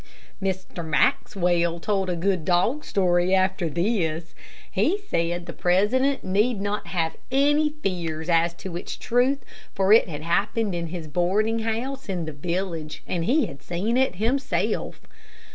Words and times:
Mr. 0.41 0.83
Maxwell 0.83 1.79
told 1.79 2.09
a 2.09 2.15
good 2.15 2.43
dog 2.43 2.83
story 2.83 3.35
after 3.35 3.69
this. 3.69 4.33
He 4.71 4.97
said 4.97 5.45
the 5.45 5.53
president 5.53 6.23
need 6.23 6.59
not 6.59 6.87
have 6.87 7.15
any 7.29 7.69
fears 7.83 8.27
as 8.27 8.55
to 8.55 8.75
its 8.75 8.95
truth, 8.97 9.45
for 9.75 9.93
it 9.93 10.09
had 10.09 10.23
happened 10.23 10.73
in 10.73 10.87
his 10.87 11.07
boarding 11.07 11.59
house 11.59 12.09
in 12.09 12.25
the 12.25 12.31
village, 12.33 13.03
and 13.05 13.25
he 13.25 13.45
had 13.45 13.61
seen 13.61 13.95
it 13.95 14.15
himself. 14.15 15.01